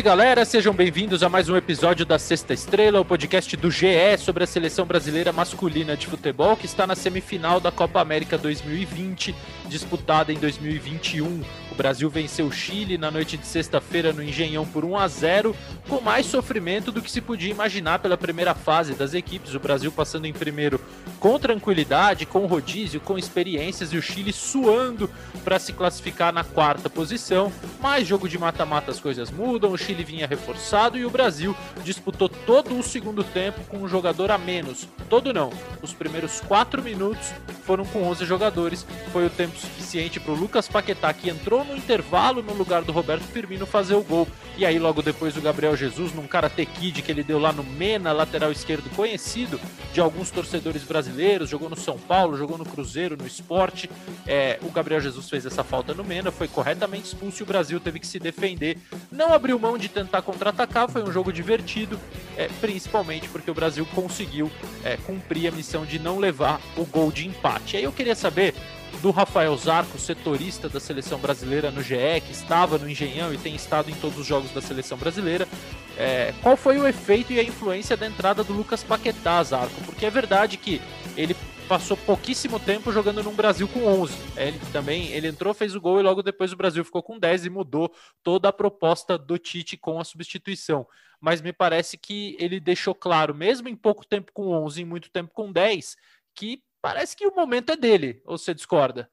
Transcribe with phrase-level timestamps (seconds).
[0.00, 4.16] salve galera, sejam bem-vindos a mais um episódio da Sexta Estrela, o podcast do GE
[4.18, 9.34] sobre a seleção brasileira masculina de futebol que está na semifinal da Copa América 2020,
[9.68, 11.42] disputada em 2021.
[11.70, 15.56] O Brasil venceu o Chile na noite de sexta-feira no Engenhão por 1 a 0,
[15.88, 19.54] com mais sofrimento do que se podia imaginar pela primeira fase das equipes.
[19.54, 20.80] O Brasil passando em primeiro
[21.18, 25.08] com tranquilidade, com rodízio, com experiências e o Chile suando
[25.44, 27.52] para se classificar na quarta posição.
[27.80, 31.54] Mas jogo de mata-mata as coisas mudam, o Chile vinha reforçado e o Brasil
[31.84, 34.88] disputou todo o segundo tempo com um jogador a menos.
[35.08, 35.50] Todo não,
[35.82, 37.32] os primeiros quatro minutos
[37.64, 41.64] foram com 11 jogadores, foi o tempo suficiente para o Lucas Paquetá que entrou entrou
[41.64, 44.28] no intervalo no lugar do Roberto Firmino fazer o gol.
[44.56, 47.64] E aí logo depois o Gabriel Jesus, num Karate Kid que ele deu lá no
[47.64, 49.60] Mena, lateral esquerdo, conhecido
[49.92, 53.90] de alguns torcedores brasileiros, jogou no São Paulo, jogou no Cruzeiro, no Esporte.
[54.26, 57.80] É, o Gabriel Jesus fez essa falta no Mena, foi corretamente expulso e o Brasil
[57.80, 58.78] teve que se defender.
[59.10, 61.98] Não abriu mão de tentar contra-atacar, foi um jogo divertido,
[62.36, 64.50] é, principalmente porque o Brasil conseguiu
[64.84, 67.76] é, cumprir a missão de não levar o gol de empate.
[67.76, 68.54] Aí eu queria saber
[69.02, 73.54] do Rafael Zarco, setorista da seleção brasileira no GE, que estava no Engenhão e tem
[73.54, 75.48] estado em todos os jogos da seleção brasileira.
[75.96, 79.80] É, qual foi o efeito e a influência da entrada do Lucas Paquetá, Zarco?
[79.84, 80.80] Porque é verdade que
[81.16, 81.34] ele
[81.70, 84.12] passou pouquíssimo tempo jogando num Brasil com 11.
[84.36, 87.16] É, ele também ele entrou, fez o gol e logo depois o Brasil ficou com
[87.16, 90.84] 10 e mudou toda a proposta do Tite com a substituição.
[91.20, 95.12] Mas me parece que ele deixou claro, mesmo em pouco tempo com 11 e muito
[95.12, 95.96] tempo com 10,
[96.34, 99.08] que parece que o momento é dele, ou você discorda?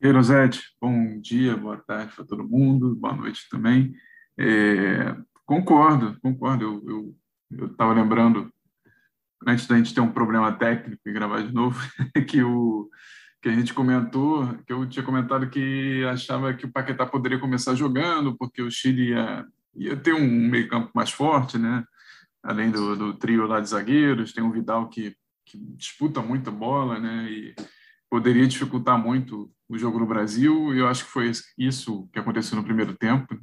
[0.00, 3.92] E aí, Rosete, bom dia, boa tarde para todo mundo, boa noite também.
[4.38, 5.14] É,
[5.44, 7.14] concordo, concordo.
[7.50, 8.50] Eu estava lembrando,
[9.46, 11.78] antes da gente ter um problema técnico e gravar de novo,
[12.28, 12.88] que, o,
[13.40, 17.74] que a gente comentou, que eu tinha comentado que achava que o Paquetá poderia começar
[17.74, 21.84] jogando, porque o Chile ia, ia ter um meio-campo mais forte, né?
[22.42, 25.16] Além do, do trio lá de zagueiros, tem um Vidal que
[25.52, 27.30] que disputa muita bola, né?
[27.30, 27.54] E
[28.08, 30.74] poderia dificultar muito o jogo no Brasil.
[30.74, 33.38] E eu acho que foi isso que aconteceu no primeiro tempo.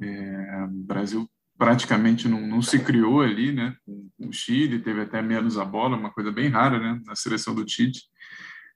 [0.00, 3.74] É, o Brasil praticamente não, não, se criou ali, né?
[4.18, 7.00] O Chile teve até menos a bola, uma coisa bem rara, né?
[7.04, 8.02] Na seleção do Tite.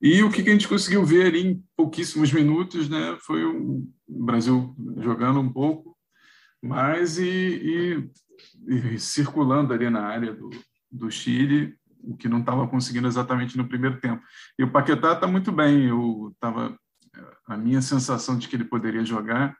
[0.00, 3.16] E o que, a gente conseguiu ver ali em pouquíssimos minutos, né?
[3.24, 5.96] Foi o Brasil jogando um pouco,
[6.60, 8.10] mas e,
[8.66, 10.50] e, e circulando ali na área do,
[10.90, 14.20] do Chile o que não estava conseguindo exatamente no primeiro tempo.
[14.58, 15.86] E o Paquetá está muito bem.
[15.86, 16.76] Eu tava
[17.46, 19.56] a minha sensação de que ele poderia jogar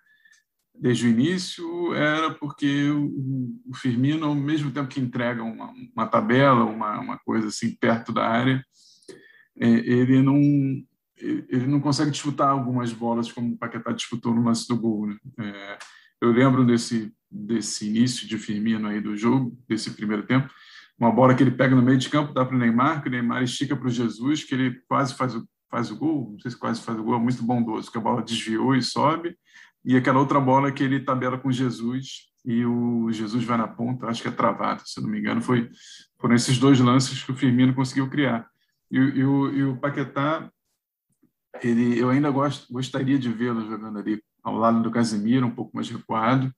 [0.75, 6.65] desde o início era porque o, Firmino, ao mesmo tempo que entrega uma, uma tabela,
[6.65, 8.65] uma, uma coisa assim perto da área,
[9.61, 10.41] é, ele não
[11.25, 15.07] ele não consegue disputar algumas bolas como o Paquetá disputou no lance do gol.
[15.07, 15.17] Né?
[15.39, 15.79] É,
[16.21, 20.53] eu lembro desse desse início de Firmino aí do jogo, desse primeiro tempo,
[20.99, 23.11] uma bola que ele pega no meio de campo, dá para o Neymar, que o
[23.11, 26.51] Neymar estica para o Jesus, que ele quase faz o, faz o gol, não sei
[26.51, 29.37] se quase faz o gol, é muito bondoso, que a bola desviou e sobe,
[29.85, 34.07] e aquela outra bola que ele tabela com Jesus e o Jesus vai na ponta,
[34.07, 35.71] acho que é travado, se não me engano, foi
[36.21, 38.49] foram esses dois lances que o Firmino conseguiu criar.
[38.91, 40.49] E, e, o, e o Paquetá,
[41.61, 45.75] ele, eu ainda gost, gostaria de vê-lo jogando ali ao lado do Casemiro, um pouco
[45.75, 46.53] mais recuado.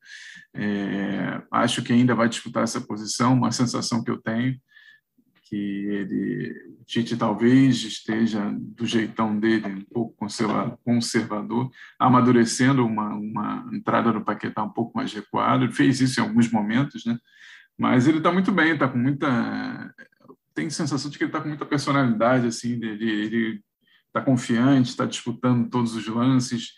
[0.55, 4.55] É, acho que ainda vai disputar essa posição, uma sensação que eu tenho,
[5.55, 10.27] que ele, o Tite talvez esteja do jeitão dele, um pouco
[10.85, 15.65] conservador, amadurecendo uma, uma entrada do Paquetá um pouco mais recuado.
[15.65, 17.17] Ele fez isso em alguns momentos, né?
[17.79, 19.95] mas ele está muito bem, está com muita.
[20.53, 23.63] Tem sensação de que ele está com muita personalidade, assim, ele
[24.09, 26.73] está confiante, está disputando todos os lances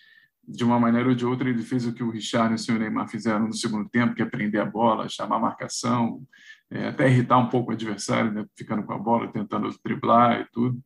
[0.46, 3.08] de uma maneira ou de outra, ele fez o que o Richard e o Neymar
[3.08, 6.22] fizeram no segundo tempo, que é prender a bola, chamar a marcação,
[6.70, 10.46] é, até irritar um pouco o adversário, né, ficando com a bola, tentando driblar e
[10.52, 10.78] tudo.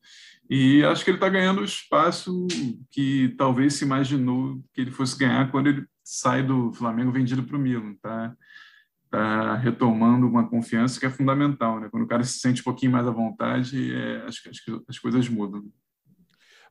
[0.48, 2.46] E acho que ele está ganhando o espaço
[2.90, 7.56] que talvez se imaginou que ele fosse ganhar quando ele sai do Flamengo vendido para
[7.56, 7.94] o Milan.
[8.02, 8.34] Tá?
[9.10, 11.80] tá retomando uma confiança que é fundamental.
[11.80, 11.88] Né?
[11.90, 14.98] Quando o cara se sente um pouquinho mais à vontade, é, acho, acho que as
[14.98, 15.64] coisas mudam.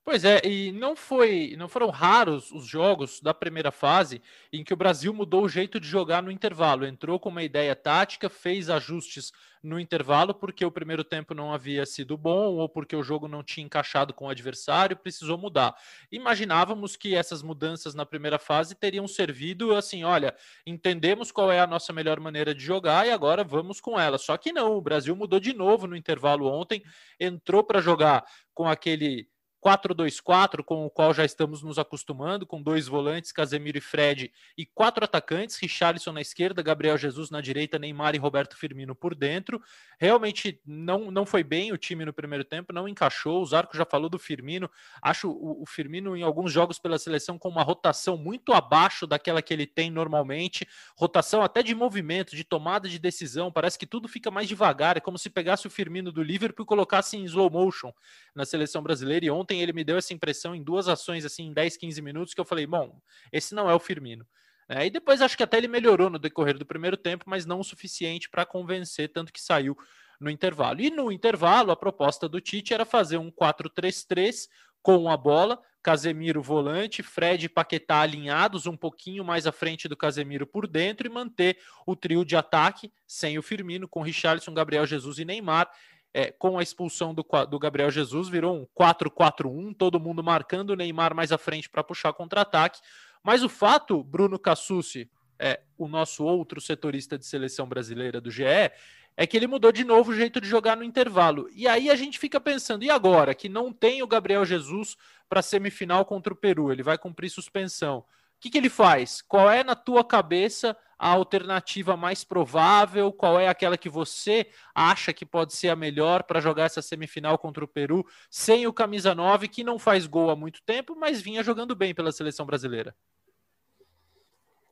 [0.04, 4.74] Pois é, e não foi, não foram raros os jogos da primeira fase em que
[4.74, 6.86] o Brasil mudou o jeito de jogar no intervalo.
[6.86, 9.32] Entrou com uma ideia tática, fez ajustes
[9.62, 13.44] no intervalo porque o primeiro tempo não havia sido bom ou porque o jogo não
[13.44, 15.76] tinha encaixado com o adversário, precisou mudar.
[16.12, 20.34] Imaginávamos que essas mudanças na primeira fase teriam servido assim, olha,
[20.66, 24.18] entendemos qual é a nossa melhor maneira de jogar e agora vamos com ela.
[24.18, 26.82] Só que não, o Brasil mudou de novo no intervalo ontem,
[27.20, 28.26] entrou para jogar
[28.56, 29.28] com aquele
[29.64, 34.66] 4-2-4, com o qual já estamos nos acostumando, com dois volantes, Casemiro e Fred, e
[34.66, 39.62] quatro atacantes, Richarlison na esquerda, Gabriel Jesus na direita, Neymar e Roberto Firmino por dentro.
[40.00, 43.42] Realmente não, não foi bem o time no primeiro tempo, não encaixou.
[43.42, 44.70] O Zarco já falou do Firmino.
[45.02, 49.42] Acho o, o Firmino em alguns jogos pela seleção com uma rotação muito abaixo daquela
[49.42, 50.68] que ele tem normalmente,
[50.98, 53.52] rotação até de movimento, de tomada de decisão.
[53.52, 56.68] Parece que tudo fica mais devagar, é como se pegasse o Firmino do Liverpool e
[56.68, 57.92] colocasse em slow motion
[58.34, 59.26] na seleção brasileira.
[59.26, 62.02] E ontem ontem ele me deu essa impressão em duas ações, assim, em 10, 15
[62.02, 63.02] minutos, que eu falei, bom,
[63.32, 64.26] esse não é o Firmino.
[64.68, 67.60] É, e depois acho que até ele melhorou no decorrer do primeiro tempo, mas não
[67.60, 69.76] o suficiente para convencer, tanto que saiu
[70.20, 70.80] no intervalo.
[70.80, 74.48] E no intervalo, a proposta do Tite era fazer um 4-3-3
[74.84, 79.98] com a bola, Casemiro volante, Fred e Paquetá alinhados um pouquinho mais à frente do
[79.98, 84.86] Casemiro por dentro e manter o trio de ataque sem o Firmino, com Richarlison, Gabriel
[84.86, 85.70] Jesus e Neymar
[86.14, 90.76] é, com a expulsão do, do, Gabriel Jesus, virou um 4-4-1, todo mundo marcando o
[90.76, 92.80] Neymar mais à frente para puxar contra-ataque.
[93.24, 98.44] Mas o fato, Bruno Cassucci, é, o nosso outro setorista de seleção brasileira do GE,
[98.44, 101.50] é que ele mudou de novo o jeito de jogar no intervalo.
[101.54, 104.96] E aí a gente fica pensando, e agora que não tem o Gabriel Jesus
[105.28, 108.04] para semifinal contra o Peru, ele vai cumprir suspensão.
[108.40, 109.22] O que, que ele faz?
[109.22, 113.12] Qual é na tua cabeça a alternativa mais provável?
[113.12, 117.38] Qual é aquela que você acha que pode ser a melhor para jogar essa semifinal
[117.38, 121.22] contra o Peru sem o camisa 9, que não faz gol há muito tempo, mas
[121.22, 122.96] vinha jogando bem pela seleção brasileira?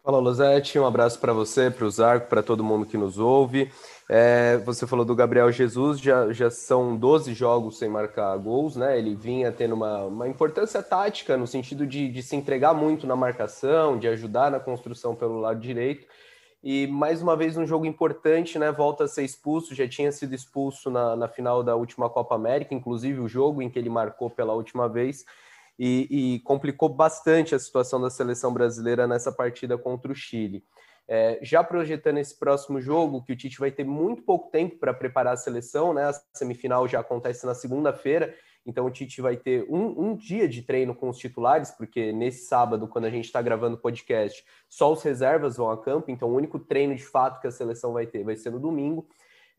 [0.07, 3.69] Fala, Losete, um abraço para você, para o Zarco, para todo mundo que nos ouve.
[4.07, 8.97] É, você falou do Gabriel Jesus, já, já são 12 jogos sem marcar gols, né?
[8.97, 13.17] Ele vinha tendo uma, uma importância tática no sentido de, de se entregar muito na
[13.17, 16.07] marcação, de ajudar na construção pelo lado direito.
[16.63, 18.71] E mais uma vez um jogo importante, né?
[18.71, 22.73] Volta a ser expulso, já tinha sido expulso na, na final da última Copa América,
[22.73, 25.25] inclusive o jogo em que ele marcou pela última vez,
[25.77, 30.63] e, e complicou bastante a situação da seleção brasileira nessa partida contra o Chile.
[31.09, 34.93] É, já projetando esse próximo jogo, que o Tite vai ter muito pouco tempo para
[34.93, 36.03] preparar a seleção, né?
[36.03, 38.35] A semifinal já acontece na segunda-feira,
[38.65, 42.45] então o Tite vai ter um, um, dia de treino com os titulares, porque nesse
[42.45, 46.27] sábado, quando a gente está gravando o podcast, só os reservas vão a campo, então
[46.29, 49.07] o único treino de fato que a seleção vai ter vai ser no domingo.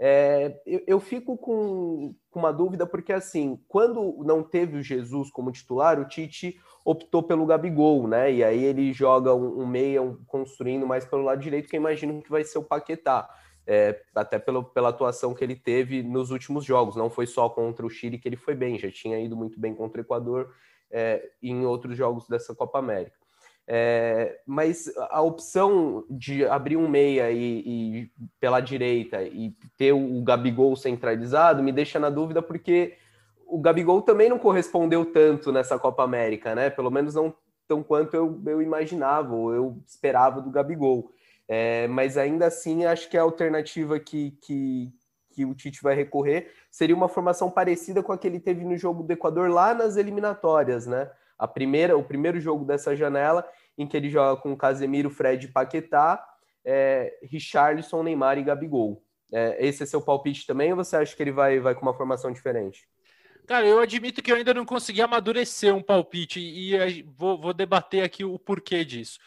[0.01, 5.29] É, eu, eu, fico com, com, uma dúvida, porque assim, quando não teve o Jesus
[5.31, 8.33] como titular, o Tite optou pelo Gabigol, né?
[8.33, 11.81] E aí ele joga um, um meia um, construindo mais pelo lado direito, que eu
[11.81, 13.29] imagino que vai ser o Paquetá
[13.67, 16.97] é, até pelo, pela atuação que ele teve nos últimos jogos.
[16.97, 19.75] Não foi só contra o Chile que ele foi bem, já tinha ido muito bem
[19.75, 20.55] contra o Equador
[20.91, 23.19] é, em outros jogos dessa Copa América.
[23.71, 28.11] É, mas a opção de abrir um meia e, e,
[28.41, 32.97] pela direita e ter o Gabigol centralizado me deixa na dúvida porque
[33.47, 36.71] o Gabigol também não correspondeu tanto nessa Copa América, né?
[36.71, 37.35] Pelo menos não
[37.67, 41.13] tão quanto eu, eu imaginava ou eu esperava do Gabigol.
[41.47, 44.91] É, mas ainda assim, acho que a alternativa que, que,
[45.31, 48.79] que o Tite vai recorrer seria uma formação parecida com a que ele teve no
[48.79, 51.11] jogo do Equador lá nas eliminatórias, né?
[51.39, 53.47] A primeira, o primeiro jogo dessa janela,
[53.79, 56.23] em que ele joga com Casemiro, Fred e Paquetá,
[56.65, 59.03] é, Richarlison, Neymar e Gabigol.
[59.33, 61.95] É, esse é seu palpite também ou você acha que ele vai, vai com uma
[61.95, 62.89] formação diferente?
[63.47, 68.03] Cara, eu admito que eu ainda não consegui amadurecer um palpite e vou, vou debater
[68.03, 69.19] aqui o porquê disso.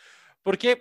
[0.43, 0.79] Porque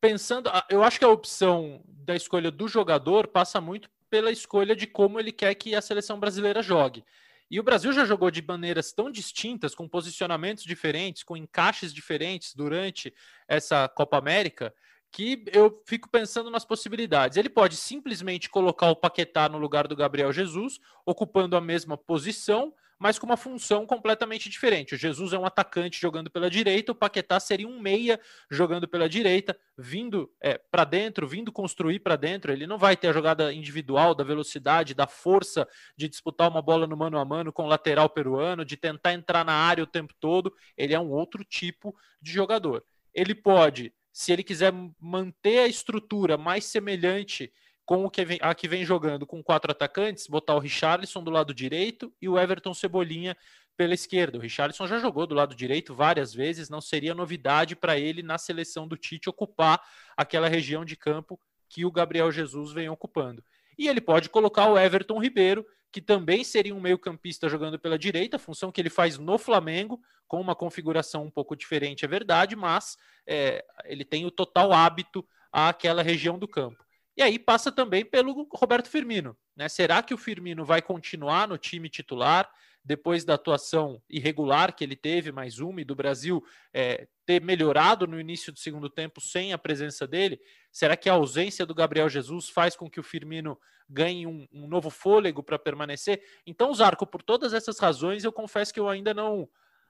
[0.00, 4.86] pensando, eu acho que a opção da escolha do jogador passa muito pela escolha de
[4.86, 7.04] como ele quer que a seleção brasileira jogue.
[7.50, 12.54] E o Brasil já jogou de maneiras tão distintas, com posicionamentos diferentes, com encaixes diferentes
[12.54, 13.12] durante
[13.48, 14.72] essa Copa América,
[15.10, 17.36] que eu fico pensando nas possibilidades.
[17.36, 22.72] Ele pode simplesmente colocar o Paquetá no lugar do Gabriel Jesus, ocupando a mesma posição,
[23.00, 24.94] mas com uma função completamente diferente.
[24.94, 29.08] O Jesus é um atacante jogando pela direita, o Paquetá seria um meia jogando pela
[29.08, 32.52] direita, vindo é, para dentro, vindo construir para dentro.
[32.52, 35.66] Ele não vai ter a jogada individual, da velocidade, da força
[35.96, 39.46] de disputar uma bola no mano a mano com o lateral peruano, de tentar entrar
[39.46, 40.54] na área o tempo todo.
[40.76, 42.84] Ele é um outro tipo de jogador.
[43.14, 47.50] Ele pode, se ele quiser manter a estrutura mais semelhante
[47.90, 51.28] com o que vem, a que vem jogando com quatro atacantes, botar o Richarlison do
[51.28, 53.36] lado direito e o Everton Cebolinha
[53.76, 54.38] pela esquerda.
[54.38, 58.38] O Richarlison já jogou do lado direito várias vezes, não seria novidade para ele na
[58.38, 59.82] seleção do Tite ocupar
[60.16, 61.36] aquela região de campo
[61.68, 63.42] que o Gabriel Jesus vem ocupando.
[63.76, 68.38] E ele pode colocar o Everton Ribeiro, que também seria um meio-campista jogando pela direita,
[68.38, 72.96] função que ele faz no Flamengo, com uma configuração um pouco diferente, é verdade, mas
[73.26, 76.88] é, ele tem o total hábito àquela região do campo.
[77.20, 79.36] E aí passa também pelo Roberto Firmino.
[79.54, 79.68] Né?
[79.68, 82.50] Será que o Firmino vai continuar no time titular?
[82.82, 88.06] depois da atuação irregular que ele teve, mais uma, e do Brasil é, ter melhorado
[88.06, 90.40] no início do segundo tempo sem a presença dele?
[90.72, 94.66] Será que a ausência do Gabriel Jesus faz com que o Firmino ganhe um, um
[94.66, 96.22] novo fôlego para permanecer?
[96.46, 99.46] Então, Zarco, por todas essas razões, eu confesso que eu ainda não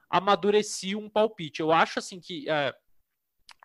[0.09, 1.61] amadureci um palpite.
[1.61, 2.75] Eu acho assim que é,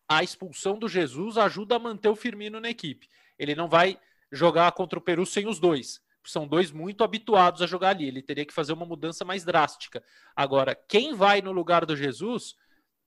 [0.08, 3.08] a expulsão do Jesus ajuda a manter o Firmino na equipe.
[3.38, 3.98] Ele não vai
[4.30, 6.00] jogar contra o Peru sem os dois
[6.30, 8.06] são dois muito habituados a jogar ali.
[8.06, 10.02] Ele teria que fazer uma mudança mais drástica.
[10.34, 12.54] Agora, quem vai no lugar do Jesus,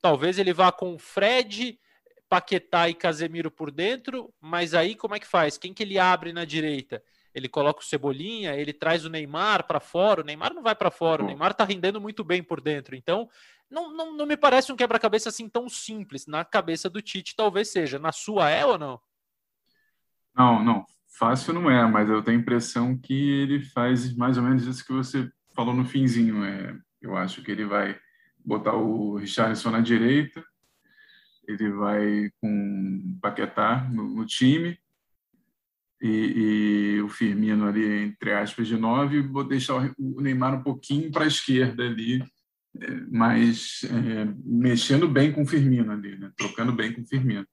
[0.02, 1.80] talvez ele vá com Fred,
[2.28, 5.58] Paquetá e Casemiro por dentro, mas aí como é que faz?
[5.58, 7.04] Quem que ele abre na direita?
[7.34, 10.22] Ele coloca o Cebolinha, ele traz o Neymar para fora.
[10.22, 12.96] O Neymar não vai para fora, o Neymar tá rendendo muito bem por dentro.
[12.96, 13.30] Então,
[13.70, 16.26] não, não, não me parece um quebra-cabeça assim tão simples.
[16.26, 18.00] Na cabeça do Tite, talvez seja.
[18.00, 19.00] Na sua é ou não?
[20.40, 20.86] Não, não.
[21.10, 24.86] Fácil não é, mas eu tenho a impressão que ele faz mais ou menos isso
[24.86, 26.46] que você falou no finzinho.
[26.46, 28.00] É, eu acho que ele vai
[28.46, 30.42] botar o Richarlison na direita,
[31.46, 34.80] ele vai com o Paquetá no, no time
[36.02, 41.12] e, e, o Firmino ali, entre aspas, de nove, vou deixar o Neymar um pouquinho
[41.12, 42.24] para a esquerda ali,
[42.80, 46.32] é, mas é, mexendo bem com o Firmino ali, né?
[46.38, 47.46] trocando bem com o Firmino.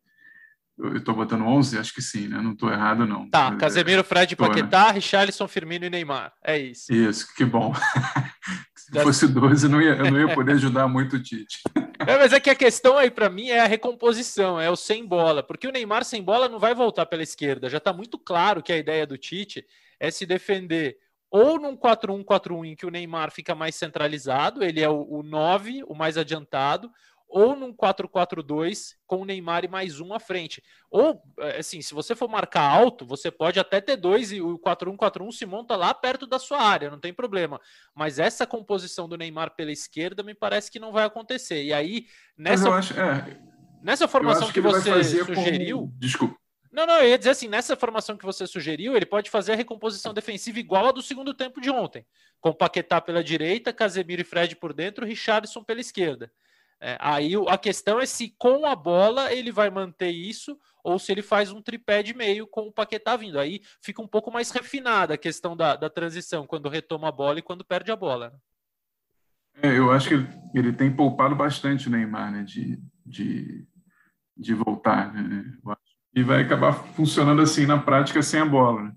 [0.79, 1.79] Eu estou botando 11?
[1.79, 2.41] Acho que sim, né?
[2.41, 3.29] Não estou errado, não.
[3.31, 4.93] Tá, Mas, Casemiro, Fred, tô, Paquetá, né?
[4.93, 6.33] Richarlison, Firmino e Neymar.
[6.45, 6.93] É isso.
[6.93, 7.73] Isso, que bom.
[8.77, 11.61] Se fosse 12, eu não ia, eu não ia poder ajudar muito o Tite.
[12.07, 15.05] É, mas é que a questão aí para mim é a recomposição, é o sem
[15.05, 15.43] bola.
[15.43, 17.69] Porque o Neymar sem bola não vai voltar pela esquerda.
[17.69, 19.67] Já está muito claro que a ideia do Tite
[19.99, 20.99] é se defender
[21.31, 25.83] ou num 4-1-4-1 em que o Neymar fica mais centralizado, ele é o, o 9,
[25.87, 26.91] o mais adiantado,
[27.37, 30.63] ou num 4-4-2 com o Neymar e mais um à frente.
[30.91, 34.59] Ou, é, assim, se você for marcar alto, você pode até ter dois e o
[34.59, 37.61] 4-1-4-1 se monta lá perto da sua área, não tem problema.
[37.95, 41.63] Mas essa composição do Neymar pela esquerda me parece que não vai acontecer.
[41.63, 42.07] E aí,
[42.39, 43.39] nessa, acho, é,
[43.83, 45.81] nessa formação que, que você sugeriu.
[45.81, 45.93] Com...
[45.99, 46.37] Desculpa.
[46.73, 49.57] Não, não, eu ia dizer assim, nessa formação que você sugeriu, ele pode fazer a
[49.57, 52.07] recomposição defensiva igual a do segundo tempo de ontem,
[52.41, 56.33] com Paquetá pela direita, Casemiro e Fred por dentro, Richardson pela esquerda.
[56.81, 61.11] É, aí a questão é se com a bola ele vai manter isso ou se
[61.11, 63.39] ele faz um tripé de meio com o Paquetá vindo.
[63.39, 67.39] Aí fica um pouco mais refinada a questão da, da transição, quando retoma a bola
[67.39, 68.31] e quando perde a bola.
[68.31, 68.39] Né?
[69.63, 70.15] É, eu acho que
[70.57, 73.67] ele, tem poupado bastante o Neymar né, de, de,
[74.37, 75.13] de voltar.
[75.15, 75.45] Né?
[76.15, 78.85] E vai acabar funcionando assim na prática sem a bola.
[78.85, 78.93] Né?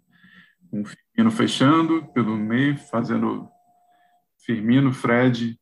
[0.69, 3.49] Com o Firmino fechando pelo meio, fazendo
[4.45, 5.59] Firmino, Fred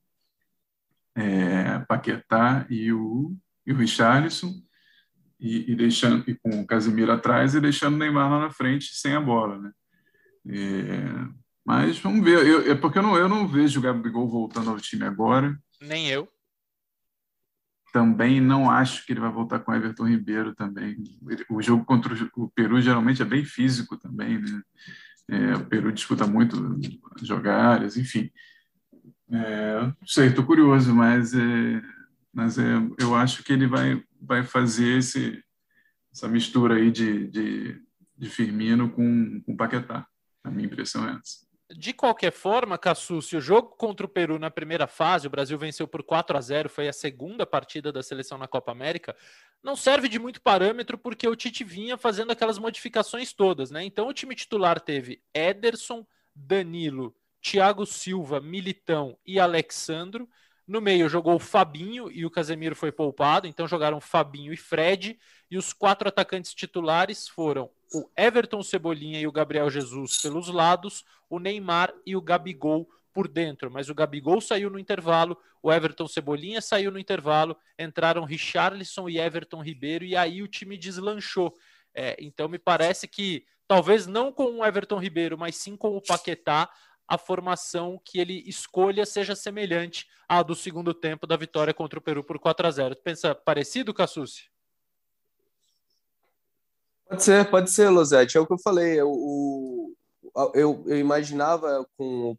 [1.18, 4.54] é, Paquetá e o, e o Richarlison,
[5.40, 8.94] e, e, deixando e com o Casemiro atrás e deixando o Neymar lá na frente
[8.94, 9.72] sem a bola, né?
[10.50, 11.28] É,
[11.66, 14.80] mas vamos ver, eu, é porque eu não, eu não vejo o Gabigol voltando ao
[14.80, 15.58] time agora.
[15.82, 16.28] Nem eu.
[17.92, 20.98] Também não acho que ele vai voltar com o Everton Ribeiro também.
[21.50, 24.62] O jogo contra o Peru geralmente é bem físico também, né?
[25.30, 26.80] É, o Peru disputa muito
[27.22, 28.32] jogadas, enfim.
[29.32, 31.82] É, sei, estou curioso, mas, é,
[32.34, 32.64] mas é,
[33.00, 35.44] eu acho que ele vai, vai fazer esse,
[36.12, 37.82] essa mistura aí de, de,
[38.18, 40.08] de Firmino com, com Paquetá.
[40.44, 41.48] A minha impressão é essa.
[41.76, 45.86] De qualquer forma, se o jogo contra o Peru na primeira fase, o Brasil venceu
[45.86, 49.14] por 4 a 0 foi a segunda partida da seleção na Copa América,
[49.62, 53.84] não serve de muito parâmetro porque o Tite vinha fazendo aquelas modificações todas, né?
[53.84, 60.28] Então o time titular teve Ederson, Danilo, Thiago Silva, Militão e Alexandro.
[60.68, 65.18] No meio jogou o Fabinho e o Casemiro foi poupado, então jogaram Fabinho e Fred.
[65.50, 71.06] E os quatro atacantes titulares foram o Everton Cebolinha e o Gabriel Jesus pelos lados,
[71.30, 73.72] o Neymar e o Gabigol por dentro.
[73.72, 79.20] Mas o Gabigol saiu no intervalo, o Everton Cebolinha saiu no intervalo, entraram Richarlison e
[79.20, 81.54] Everton Ribeiro, e aí o time deslanchou.
[81.96, 86.02] É, então me parece que talvez não com o Everton Ribeiro, mas sim com o
[86.02, 86.70] Paquetá,
[87.08, 92.02] a formação que ele escolha seja semelhante à do segundo tempo da vitória contra o
[92.02, 94.50] Peru por 4 a 0 Tu pensa parecido, Cassucci?
[97.08, 98.38] Pode ser, pode ser, Losete.
[98.38, 99.02] É o que eu falei.
[99.02, 99.94] O,
[100.54, 102.38] eu, eu imaginava com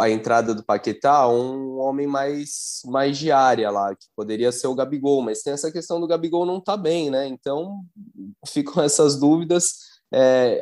[0.00, 4.74] a entrada do Paquetá um homem mais, mais de área lá, que poderia ser o
[4.74, 7.26] Gabigol, mas tem essa questão do Gabigol não tá bem, né?
[7.28, 7.82] Então
[8.46, 10.00] ficam essas dúvidas.
[10.12, 10.60] É,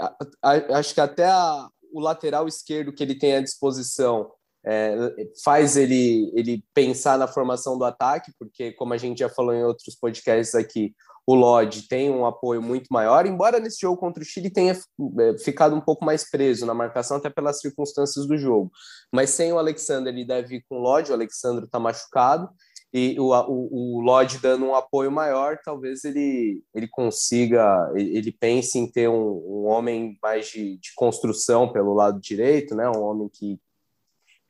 [0.75, 4.30] acho que até a, o lateral esquerdo que ele tem à disposição
[4.66, 4.97] é,
[5.45, 9.64] faz ele, ele pensar na formação do ataque, porque, como a gente já falou em
[9.64, 10.95] outros podcasts aqui,
[11.26, 15.38] o Lodge tem um apoio muito maior, embora nesse jogo contra o Chile tenha é,
[15.38, 18.71] ficado um pouco mais preso na marcação, até pelas circunstâncias do jogo.
[19.12, 22.49] Mas sem o Alexander, ele deve ir com o Lodge, o Alexandre está machucado,
[22.92, 28.78] e o, o, o Lodge dando um apoio maior, talvez ele, ele consiga, ele pense
[28.78, 32.88] em ter um, um homem mais de, de, construção pelo lado direito, né?
[32.88, 33.61] um homem que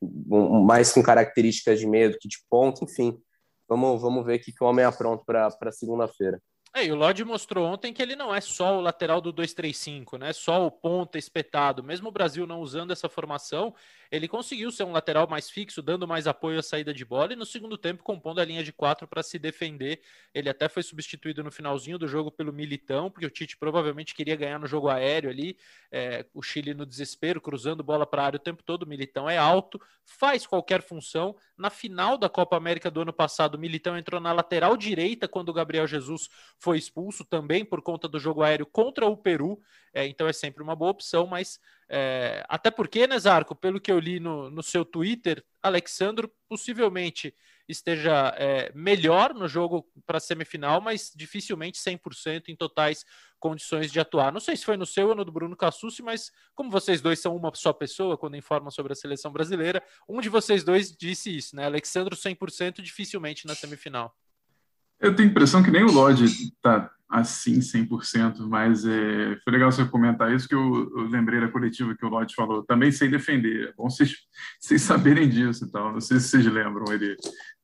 [0.01, 3.19] um, mais com características de meio do que de ponto, enfim.
[3.67, 6.41] Vamos, vamos ver o que, que o homem apronta para segunda-feira.
[6.73, 10.17] É, e o Lodge mostrou ontem que ele não é só o lateral do 2-3-5,
[10.17, 10.31] né?
[10.31, 11.83] Só o ponta espetado.
[11.83, 13.73] Mesmo o Brasil não usando essa formação,
[14.11, 17.35] ele conseguiu ser um lateral mais fixo, dando mais apoio à saída de bola e
[17.35, 20.01] no segundo tempo compondo a linha de quatro para se defender.
[20.33, 24.35] Ele até foi substituído no finalzinho do jogo pelo Militão, porque o Tite provavelmente queria
[24.35, 25.57] ganhar no jogo aéreo ali.
[25.91, 28.83] É, o Chile no desespero, cruzando bola para a área o tempo todo.
[28.83, 31.35] O Militão é alto, faz qualquer função.
[31.55, 35.49] Na final da Copa América do ano passado, o Militão entrou na lateral direita quando
[35.49, 39.61] o Gabriel Jesus foi expulso também por conta do jogo aéreo contra o Peru,
[39.93, 43.91] é, então é sempre uma boa opção, mas é, até porque, né, Zarco, pelo que
[43.91, 47.33] eu li no, no seu Twitter, Alexandro possivelmente
[47.67, 53.05] esteja é, melhor no jogo para a semifinal, mas dificilmente 100% em totais
[53.39, 54.31] condições de atuar.
[54.31, 57.19] Não sei se foi no seu ou no do Bruno Cassucci, mas como vocês dois
[57.19, 61.35] são uma só pessoa quando informam sobre a seleção brasileira, um de vocês dois disse
[61.35, 61.65] isso, né?
[61.65, 64.15] Alexandro 100% dificilmente na semifinal.
[64.99, 69.71] Eu tenho a impressão que nem o Lodge está assim 100%, mas é, foi legal
[69.71, 73.09] você comentar isso, que eu, eu, lembrei da coletiva que o Lodge falou, também sei
[73.09, 74.15] defender, é bom vocês,
[74.61, 77.15] vocês saberem disso e tal, não sei se vocês lembram, ele,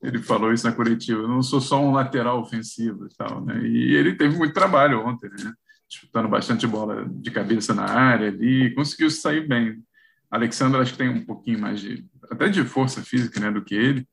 [0.02, 3.62] ele falou isso na coletiva, eu não sou só um lateral ofensivo e tal, né,
[3.62, 5.54] e ele teve muito trabalho ontem, né,
[5.88, 9.78] disputando bastante bola de cabeça na área ali, conseguiu sair bem.
[10.32, 13.76] Alexandre acho que tem um pouquinho mais de, até de força física, né, do que
[13.76, 14.08] ele,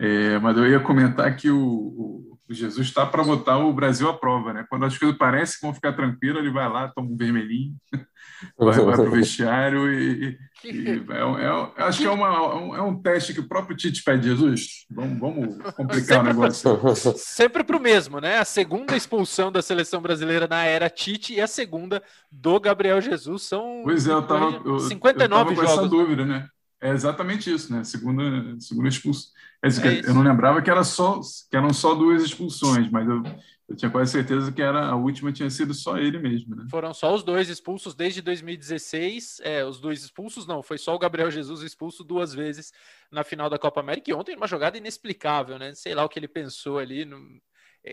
[0.00, 4.14] é, mas eu ia comentar que o, o Jesus está para botar o Brasil à
[4.14, 4.64] prova, né?
[4.68, 7.74] Quando as coisas parecem que vão ficar tranquilas, ele vai lá, toma um vermelhinho,
[8.58, 12.28] vai, vai para o vestiário e, e, é, é, acho que é, uma,
[12.76, 16.80] é um teste que o próprio Tite pede, Jesus, vamos, vamos complicar o negócio.
[17.16, 18.38] Sempre para o mesmo, né?
[18.38, 23.42] A segunda expulsão da seleção brasileira na era Tite e a segunda do Gabriel Jesus
[23.42, 25.78] são pois é, eu tava, eu, 59 eu tava com jogos.
[25.78, 26.48] essa dúvida, né?
[26.82, 27.84] É exatamente isso, né?
[27.84, 29.30] Segunda, segunda expulsão.
[29.62, 33.22] É é eu não lembrava que, era só, que eram só duas expulsões, mas eu,
[33.68, 36.66] eu tinha quase certeza que era, a última tinha sido só ele mesmo, né?
[36.68, 39.40] Foram só os dois expulsos desde 2016.
[39.44, 42.72] É, os dois expulsos não, foi só o Gabriel Jesus expulso duas vezes
[43.12, 44.10] na final da Copa América.
[44.10, 45.72] E ontem uma jogada inexplicável, né?
[45.76, 47.02] Sei lá o que ele pensou ali.
[47.02, 47.06] É,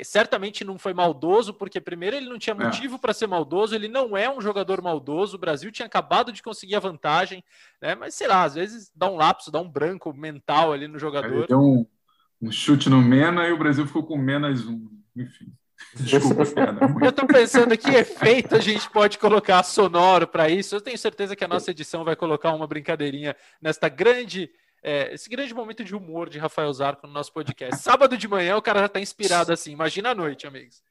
[0.03, 2.63] certamente não foi maldoso, porque primeiro ele não tinha é.
[2.65, 2.97] motivo é.
[2.99, 6.75] para ser maldoso, ele não é um jogador maldoso, o Brasil tinha acabado de conseguir
[6.75, 7.43] a vantagem,
[7.81, 7.95] né?
[7.95, 11.33] Mas sei lá, às vezes dá um lapso, dá um branco mental ali no jogador.
[11.33, 11.85] Ele deu um,
[12.41, 15.51] um chute no Mena e o Brasil ficou com menos um, enfim.
[15.95, 16.43] Desculpa,
[17.01, 20.75] Eu estou pensando que efeito a gente pode colocar sonoro para isso.
[20.75, 25.29] Eu tenho certeza que a nossa edição vai colocar uma brincadeirinha nesta grande é, esse
[25.29, 27.81] grande momento de humor de Rafael Zarco no nosso podcast.
[27.81, 30.83] Sábado de manhã o cara já está inspirado assim, imagina a noite, amigos.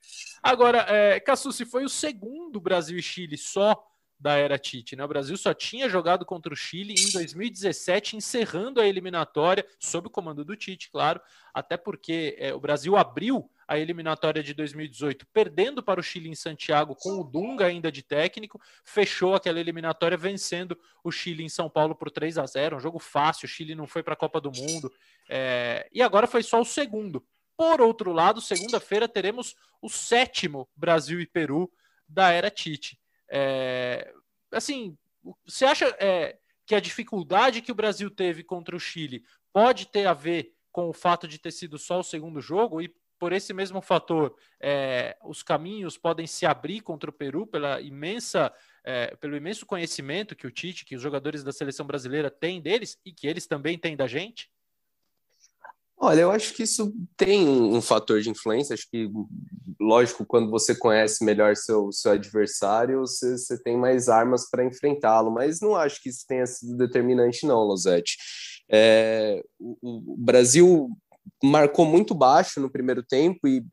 [0.42, 3.84] Agora, é, se foi o segundo Brasil e Chile só
[4.18, 5.04] da era Tite, né?
[5.04, 10.10] O Brasil só tinha jogado contra o Chile em 2017, encerrando a eliminatória, sob o
[10.10, 11.20] comando do Tite, claro,
[11.54, 16.34] até porque é, o Brasil abriu a eliminatória de 2018, perdendo para o Chile em
[16.34, 21.68] Santiago com o Dunga ainda de técnico, fechou aquela eliminatória vencendo o Chile em São
[21.68, 24.40] Paulo por 3 a 0 um jogo fácil, o Chile não foi para a Copa
[24.40, 24.90] do Mundo,
[25.28, 27.22] é, e agora foi só o segundo.
[27.58, 31.70] Por outro lado, segunda-feira teremos o sétimo Brasil e Peru
[32.08, 32.98] da era Tite.
[33.28, 34.14] É,
[34.50, 34.96] assim,
[35.44, 40.06] você acha é, que a dificuldade que o Brasil teve contra o Chile pode ter
[40.06, 43.52] a ver com o fato de ter sido só o segundo jogo e por esse
[43.52, 48.52] mesmo fator, é, os caminhos podem se abrir contra o Peru pela imensa,
[48.84, 52.98] é, pelo imenso conhecimento que o Tite, que os jogadores da seleção brasileira têm deles
[53.04, 54.50] e que eles também têm da gente?
[56.00, 58.72] Olha, eu acho que isso tem um fator de influência.
[58.72, 59.10] Acho que,
[59.80, 65.28] lógico, quando você conhece melhor seu, seu adversário, você, você tem mais armas para enfrentá-lo.
[65.28, 68.16] Mas não acho que isso tenha sido determinante, não, Losetti.
[68.70, 70.88] É, o, o Brasil
[71.42, 73.64] marcou muito baixo no primeiro tempo e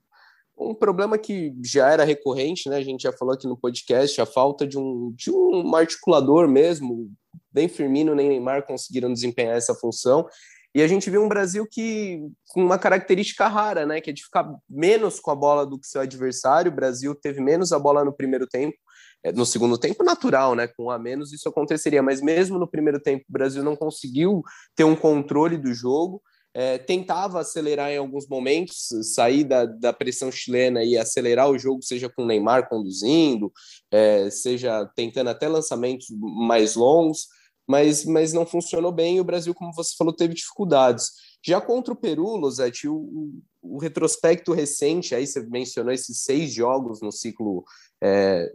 [0.57, 2.77] um problema que já era recorrente, né?
[2.77, 7.11] A gente já falou aqui no podcast, a falta de um, de um articulador mesmo.
[7.53, 10.25] Nem Firmino nem Neymar conseguiram desempenhar essa função.
[10.73, 14.23] E a gente viu um Brasil que com uma característica rara, né, que é de
[14.23, 16.69] ficar menos com a bola do que seu adversário.
[16.69, 18.75] O Brasil teve menos a bola no primeiro tempo,
[19.23, 22.99] é, no segundo tempo natural, né, com a menos isso aconteceria, mas mesmo no primeiro
[22.99, 24.41] tempo o Brasil não conseguiu
[24.75, 26.21] ter um controle do jogo.
[26.55, 31.83] É, tentava acelerar em alguns momentos, sair da, da pressão chilena e acelerar o jogo,
[31.83, 33.51] seja com o Neymar conduzindo,
[33.91, 36.07] é, seja tentando até lançamentos
[36.47, 37.27] mais longos,
[37.67, 41.11] mas, mas não funcionou bem e o Brasil, como você falou, teve dificuldades.
[41.45, 47.01] Já contra o Peru, Losete, o, o, retrospecto recente, aí você mencionou esses seis jogos
[47.01, 47.65] no ciclo
[48.01, 48.49] é,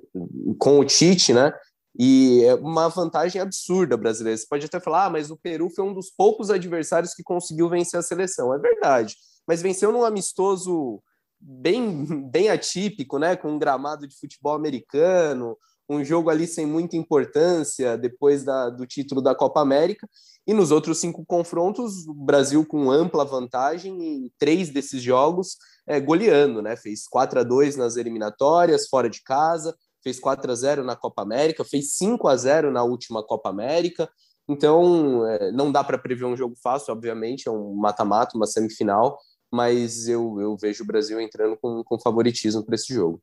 [0.58, 1.52] com o Tite, né?
[1.98, 4.36] E é uma vantagem absurda brasileira.
[4.36, 7.68] Você pode até falar, ah, mas o Peru foi um dos poucos adversários que conseguiu
[7.68, 8.54] vencer a seleção.
[8.54, 11.02] É verdade, mas venceu num amistoso
[11.40, 13.36] bem, bem atípico, né?
[13.36, 15.56] Com um gramado de futebol americano,
[15.88, 20.08] um jogo ali sem muita importância depois da, do título da Copa América.
[20.46, 26.00] E nos outros cinco confrontos, o Brasil com ampla vantagem em três desses jogos, é,
[26.00, 26.76] goleando, né?
[26.76, 31.22] Fez 4 a 2 nas eliminatórias, fora de casa, fez 4 a 0 na Copa
[31.22, 34.10] América, fez 5 a 0 na última Copa América.
[34.48, 39.18] Então, é, não dá para prever um jogo fácil, obviamente, é um mata-mata, uma semifinal,
[39.50, 43.22] mas eu, eu vejo o Brasil entrando com, com favoritismo para esse jogo.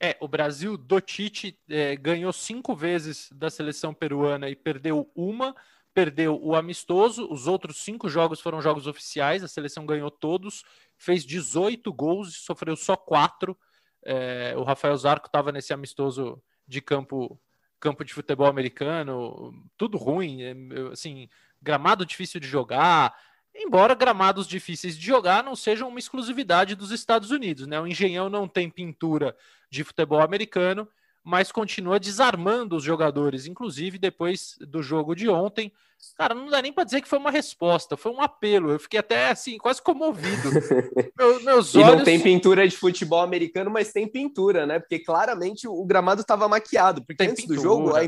[0.00, 5.54] É, o Brasil do Tite é, ganhou cinco vezes da seleção peruana e perdeu uma,
[5.92, 10.62] perdeu o amistoso, os outros cinco jogos foram jogos oficiais, a seleção ganhou todos,
[10.96, 13.58] fez 18 gols e sofreu só quatro
[14.04, 17.40] é, o Rafael Zarco estava nesse amistoso de campo,
[17.80, 20.54] campo de futebol americano, tudo ruim, é,
[20.92, 21.28] assim,
[21.60, 23.14] gramado difícil de jogar,
[23.54, 27.80] embora gramados difíceis de jogar não sejam uma exclusividade dos Estados Unidos, né?
[27.80, 29.36] O Engenhão não tem pintura
[29.70, 30.88] de futebol americano,
[31.28, 35.70] mas continua desarmando os jogadores, inclusive depois do jogo de ontem.
[36.16, 38.70] Cara, não dá nem para dizer que foi uma resposta, foi um apelo.
[38.70, 40.48] Eu fiquei até assim, quase comovido.
[41.18, 41.88] Meu, meus olhos...
[41.92, 44.78] E não tem pintura de futebol americano, mas tem pintura, né?
[44.78, 47.02] Porque claramente o gramado estava maquiado.
[47.02, 47.58] Porque tem antes pintura.
[47.58, 48.04] do jogo, a,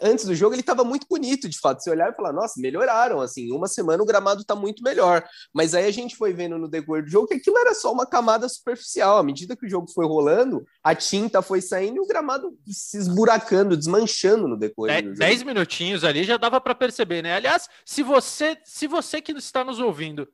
[0.00, 1.82] antes do jogo ele estava muito bonito, de fato.
[1.82, 5.24] Você olhar e falar, nossa, melhoraram, assim, uma semana o gramado está muito melhor.
[5.52, 8.06] Mas aí a gente foi vendo no decorrer do jogo que aquilo era só uma
[8.06, 9.18] camada superficial.
[9.18, 12.96] À medida que o jogo foi rolando, a tinta foi saindo e o gramado se
[12.96, 15.18] esburacando, desmanchando no decorrer do jogo.
[15.18, 17.34] Dez minutinhos ali já dava para perceber, né?
[17.34, 20.28] Aliás, se você, se você que está nos ouvindo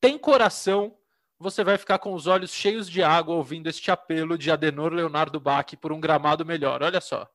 [0.00, 0.94] tem coração,
[1.38, 5.40] você vai ficar com os olhos cheios de água ouvindo este apelo de Adenor Leonardo
[5.40, 6.82] Bach por um gramado melhor.
[6.82, 7.28] Olha só.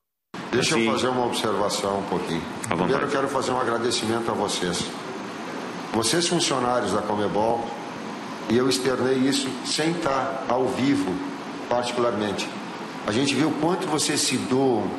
[0.51, 2.41] Deixa eu fazer uma observação um pouquinho.
[2.67, 4.83] Primeiro eu quero fazer um agradecimento a vocês.
[5.93, 7.67] Vocês funcionários da Comebol,
[8.49, 11.13] e eu externei isso sem estar ao vivo,
[11.69, 12.49] particularmente.
[13.05, 14.89] A gente viu o quanto vocês se doam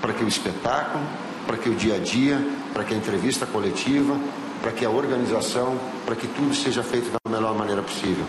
[0.00, 1.02] para que o espetáculo,
[1.46, 2.40] para que o dia a dia,
[2.72, 4.16] para que a entrevista coletiva,
[4.62, 8.24] para que a organização, para que tudo seja feito da melhor maneira possível.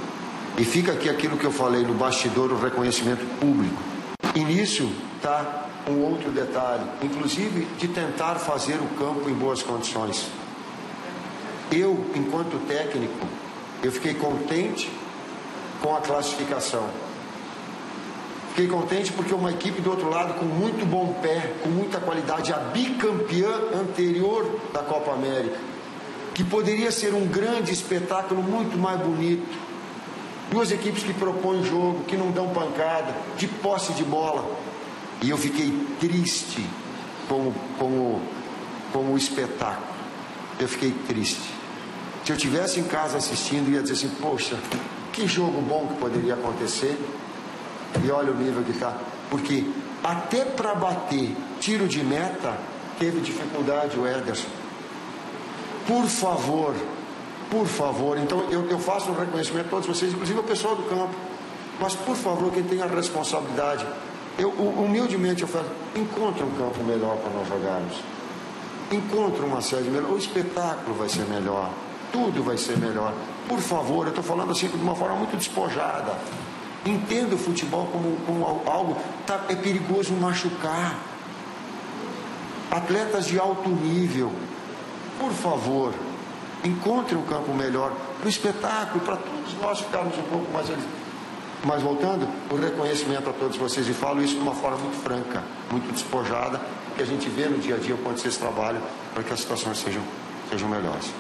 [0.58, 3.97] E fica aqui aquilo que eu falei no bastidor, o reconhecimento público.
[4.36, 10.28] Nisso está um outro detalhe, inclusive de tentar fazer o campo em boas condições.
[11.72, 13.26] Eu, enquanto técnico,
[13.84, 14.90] eu fiquei contente
[15.82, 16.88] com a classificação.
[18.50, 22.52] Fiquei contente porque uma equipe do outro lado com muito bom pé, com muita qualidade,
[22.52, 25.58] a bicampeã anterior da Copa América,
[26.34, 29.67] que poderia ser um grande espetáculo muito mais bonito.
[30.50, 34.50] Duas equipes que propõem jogo, que não dão pancada, de posse de bola.
[35.22, 36.66] E eu fiquei triste
[37.28, 38.22] com, com,
[38.94, 39.88] com o espetáculo.
[40.60, 41.58] Eu fiquei triste.
[42.24, 44.58] Se eu tivesse em casa assistindo, ia dizer assim: poxa,
[45.14, 46.98] que jogo bom que poderia acontecer.
[48.04, 48.96] E olha o nível que está.
[49.30, 49.66] Porque
[50.04, 52.58] até para bater tiro de meta,
[53.00, 54.48] teve dificuldade o Ederson.
[55.86, 56.76] Por favor,
[57.50, 58.18] por favor.
[58.18, 61.16] Então eu, eu faço um reconhecimento a todos vocês, inclusive ao pessoal do campo.
[61.80, 63.86] Mas por favor, quem tem a responsabilidade,
[64.38, 67.94] eu, humildemente eu falo, encontre um campo melhor para nós jogarmos.
[68.92, 70.12] Encontre uma sede melhor.
[70.12, 71.70] O espetáculo vai ser melhor.
[72.12, 73.14] Tudo vai ser melhor.
[73.48, 76.18] Por favor, eu estou falando assim de uma forma muito despojada.
[76.86, 78.98] Entenda o futebol como, como algo.
[79.26, 80.98] Tá, é perigoso machucar.
[82.72, 84.32] Atletas de alto nível.
[85.20, 85.94] Por favor,
[86.68, 87.92] encontre um campo melhor.
[88.20, 90.70] Para o espetáculo, para todos nós ficarmos um pouco mais
[91.66, 95.44] mas voltando, o reconhecimento a todos vocês, e falo isso de uma forma muito franca,
[95.72, 96.62] muito despojada,
[96.96, 98.82] que a gente vê no dia a dia o quanto vocês trabalham
[99.14, 100.04] para que as situações sejam,
[100.50, 101.12] sejam melhores.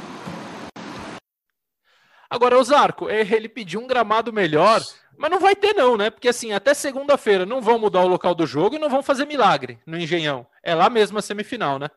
[2.30, 4.82] Agora, o Zarco, ele pediu um gramado melhor,
[5.18, 6.10] mas não vai ter não, né?
[6.10, 9.26] Porque assim, até segunda-feira não vão mudar o local do jogo e não vão fazer
[9.26, 10.46] milagre no Engenhão.
[10.62, 11.90] É lá mesmo a semifinal, né?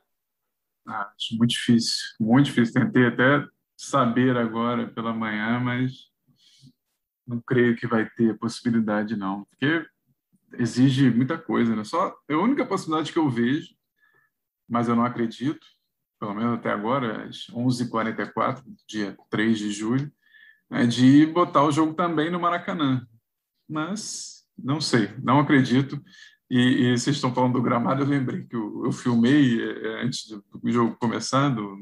[0.86, 2.74] Acho muito difícil, muito difícil.
[2.74, 6.10] Tentei até saber agora pela manhã, mas
[7.26, 9.86] não creio que vai ter possibilidade, não, porque
[10.54, 11.84] exige muita coisa, né?
[11.84, 13.74] Só a única possibilidade que eu vejo,
[14.68, 15.66] mas eu não acredito,
[16.18, 20.12] pelo menos até agora, às 11h44, dia 3 de julho,
[20.70, 23.06] é de botar o jogo também no Maracanã.
[23.68, 26.02] Mas não sei, não acredito.
[26.50, 30.28] E, e vocês estão falando do gramado, eu lembrei que eu, eu filmei é, antes
[30.28, 31.78] do jogo começar, do,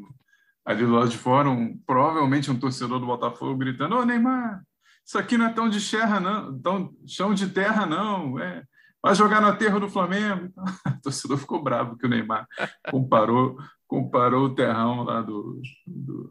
[0.65, 4.63] ali do lado de fora, um, provavelmente um torcedor do Botafogo gritando: Ô Neymar,
[5.05, 8.39] isso aqui não é tão de terra, não, tão chão de terra, não.
[8.39, 8.63] É,
[9.03, 10.53] vai jogar no aterro do Flamengo.
[10.99, 12.47] O torcedor ficou bravo que o Neymar
[12.91, 16.29] comparou, comparou o terrão lá do, do,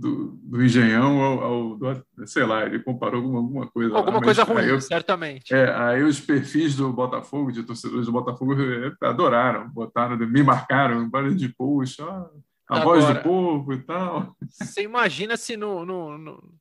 [0.00, 3.94] do, do Engenhão ao, ao do, sei lá, ele comparou alguma, alguma coisa.
[3.94, 5.54] Alguma lá, coisa ruim, eu, certamente.
[5.54, 10.98] É, aí os perfis do Botafogo, de torcedores do Botafogo, é, adoraram, botaram, me marcaram,
[10.98, 12.30] um de post, a
[12.66, 14.34] Agora, voz do povo e tal.
[14.48, 16.54] Você imagina se no, no, no,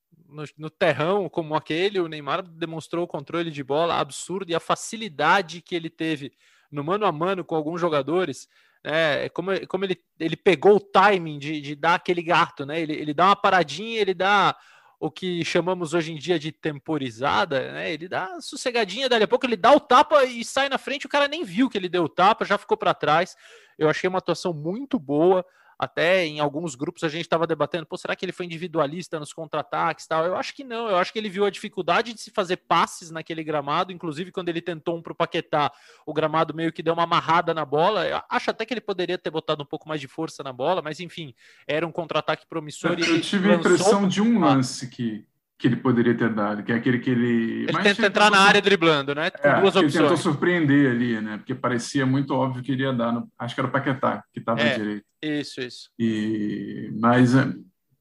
[0.58, 5.62] no terrão como aquele, o Neymar demonstrou o controle de bola absurdo e a facilidade
[5.62, 6.34] que ele teve
[6.70, 8.48] no mano a mano com alguns jogadores
[8.84, 12.80] é, como, como ele, ele pegou o timing de, de dar aquele gato, né?
[12.80, 14.56] Ele, ele dá uma paradinha, ele dá
[15.00, 17.92] o que chamamos hoje em dia de temporizada, né?
[17.92, 21.10] Ele dá sossegadinha, dali a pouco ele dá o tapa e sai na frente, o
[21.10, 23.36] cara nem viu que ele deu o tapa, já ficou para trás.
[23.78, 25.46] Eu achei uma atuação muito boa.
[25.80, 29.32] Até em alguns grupos a gente estava debatendo, pô, será que ele foi individualista nos
[29.32, 30.26] contra-ataques tal?
[30.26, 33.10] Eu acho que não, eu acho que ele viu a dificuldade de se fazer passes
[33.10, 35.72] naquele gramado, inclusive quando ele tentou um para o Paquetá,
[36.06, 38.06] o gramado meio que deu uma amarrada na bola.
[38.06, 40.82] Eu acho até que ele poderia ter botado um pouco mais de força na bola,
[40.82, 41.34] mas enfim,
[41.66, 43.00] era um contra-ataque promissor.
[43.00, 45.26] Eu, eu tive a impressão de um lance que
[45.60, 47.66] que ele poderia ter dado, que é aquele que ele.
[47.68, 49.30] Ele tenta entrar na área driblando, né?
[49.30, 49.94] Com é, duas opções.
[49.94, 51.38] Ele tentou surpreender ali, né?
[51.38, 53.12] Porque parecia muito óbvio que iria dar.
[53.12, 53.30] No...
[53.38, 55.06] Acho que era o Paquetá, que estava é, à direita.
[55.22, 55.90] Isso, isso.
[56.00, 56.90] E...
[56.98, 57.54] Mas é,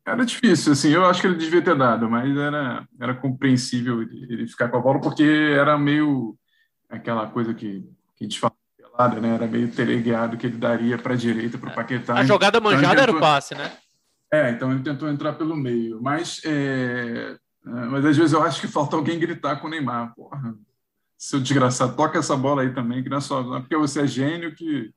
[0.06, 0.90] era difícil, assim.
[0.90, 4.80] Eu acho que ele devia ter dado, mas era, era compreensível ele ficar com a
[4.80, 6.36] bola, porque era meio
[6.88, 7.80] aquela coisa que,
[8.16, 8.54] que a gente fala
[9.20, 9.34] né?
[9.34, 12.14] Era meio teleguiado que ele daria para a direita, para o Paquetá.
[12.14, 13.16] A jogada então, manjada então, tentou...
[13.16, 13.72] era o passe, né?
[14.32, 16.00] É, então ele tentou entrar pelo meio.
[16.02, 17.36] Mas é, é,
[17.68, 20.14] mas às vezes eu acho que falta alguém gritar com o Neymar.
[20.14, 20.54] Porra,
[21.18, 24.02] seu desgraçado, toca essa bola aí também, que não é só não é porque você
[24.02, 24.92] é gênio que,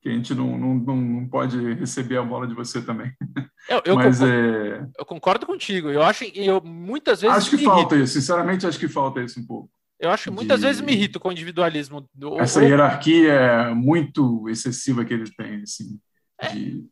[0.00, 3.12] que a gente não, não, não pode receber a bola de você também.
[3.68, 4.88] Eu, eu Mas, concordo, é...
[4.96, 5.90] eu concordo contigo.
[5.90, 7.36] Eu acho eu muitas vezes.
[7.36, 8.04] Acho que falta irrito.
[8.04, 9.68] isso, sinceramente, acho que falta isso um pouco.
[9.98, 10.66] Eu acho que muitas de...
[10.66, 12.08] vezes me irrito com o individualismo.
[12.14, 12.38] Do...
[12.38, 15.98] Essa hierarquia é muito excessiva que ele tem, assim.
[16.40, 16.48] É.
[16.48, 16.84] De...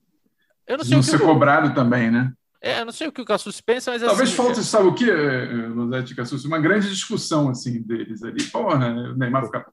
[0.66, 1.27] Eu não sei de não ser eu...
[1.27, 2.33] cobrado também, né?
[2.64, 4.94] É, eu não sei o que o Cassus pensa, mas Talvez assim, falte, sabe o
[4.94, 6.46] que, Luzete Cassus?
[6.46, 8.42] Uma grande discussão assim deles ali.
[8.44, 9.66] Porra, o Neymar ficar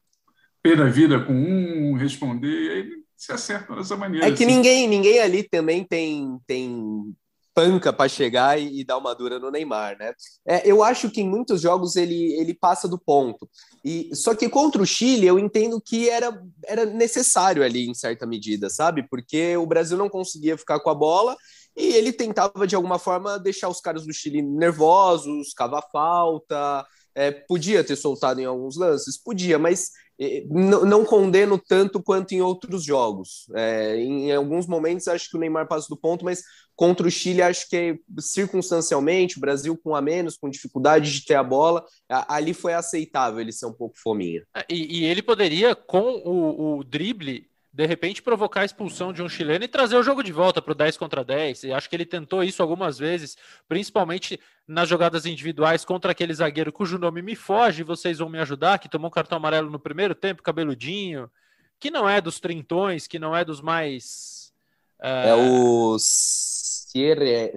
[0.61, 4.27] pé da vida com um, responder, e aí se acertam dessa maneira.
[4.27, 4.53] É que assim.
[4.53, 7.15] ninguém, ninguém ali também tem, tem
[7.53, 10.13] panca para chegar e, e, dar uma dura no Neymar, né?
[10.45, 13.49] É, eu acho que em muitos jogos ele, ele passa do ponto.
[13.85, 18.27] E só que contra o Chile eu entendo que era, era necessário ali em certa
[18.27, 19.07] medida, sabe?
[19.09, 21.37] Porque o Brasil não conseguia ficar com a bola
[21.75, 26.85] e ele tentava, de alguma forma, deixar os caras do Chile nervosos, cava falta.
[27.13, 29.21] É, podia ter soltado em alguns lances?
[29.21, 33.47] Podia, mas é, não condeno tanto quanto em outros jogos.
[33.55, 36.43] É, em alguns momentos acho que o Neymar passa do ponto, mas
[36.75, 41.35] contra o Chile acho que circunstancialmente o Brasil com a menos, com dificuldade de ter
[41.35, 41.85] a bola,
[42.27, 44.43] ali foi aceitável ele ser um pouco fominha.
[44.55, 49.23] É, e, e ele poderia, com o, o drible, de repente provocar a expulsão de
[49.23, 51.63] um chileno e trazer o jogo de volta para o 10 contra 10.
[51.63, 56.71] E acho que ele tentou isso algumas vezes, principalmente nas jogadas individuais contra aquele zagueiro
[56.71, 60.13] cujo nome me foge, vocês vão me ajudar, que tomou um cartão amarelo no primeiro
[60.13, 61.31] tempo, cabeludinho,
[61.79, 64.51] que não é dos trintões, que não é dos mais.
[64.99, 65.27] Uh...
[65.27, 65.97] É o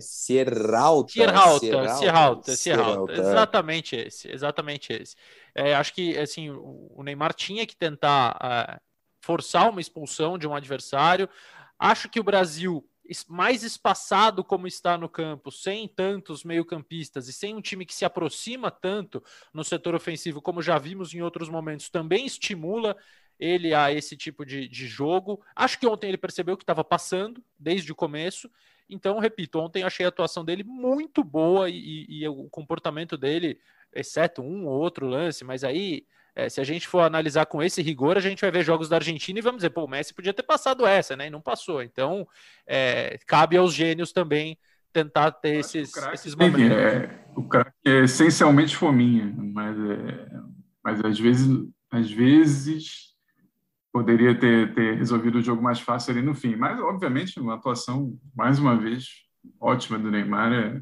[0.01, 1.13] Sierralta.
[1.13, 3.13] Sierralta, Sierralta, Sierralta.
[3.13, 5.17] Exatamente esse, exatamente esse.
[5.53, 8.37] É, acho que assim, o Neymar tinha que tentar.
[8.37, 8.94] Uh,
[9.25, 11.29] forçar uma expulsão de um adversário.
[11.79, 12.87] Acho que o Brasil,
[13.27, 18.05] mais espaçado como está no campo, sem tantos meio-campistas e sem um time que se
[18.05, 22.97] aproxima tanto no setor ofensivo, como já vimos em outros momentos, também estimula
[23.41, 25.43] ele a esse tipo de, de jogo.
[25.57, 28.51] Acho que ontem ele percebeu que estava passando desde o começo.
[28.89, 33.59] Então, repito, ontem achei a atuação dele muito boa e, e, e o comportamento dele,
[33.93, 36.07] exceto um ou outro lance, mas aí
[36.37, 38.97] é, se a gente for analisar com esse rigor, a gente vai ver jogos da
[38.97, 41.29] Argentina e vamos dizer, pô, o Messi podia ter passado essa, né?
[41.29, 41.83] E não passou.
[41.83, 42.27] Então,
[42.67, 44.59] é, cabe aos gênios também
[44.93, 46.77] tentar ter esses, esses momentos.
[46.77, 50.31] É, o craque é essencialmente fominha, mas, é,
[50.83, 51.49] mas às vezes,
[51.91, 53.15] às vezes
[53.93, 56.57] poderia ter, ter resolvido o jogo mais fácil ali no fim.
[56.57, 59.07] Mas, obviamente, uma atuação, mais uma vez,
[59.61, 60.53] ótima do Neymar.
[60.53, 60.81] É,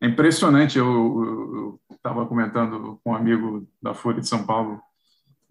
[0.00, 0.76] é impressionante.
[0.76, 4.80] Eu estava comentando com um amigo da Folha de São Paulo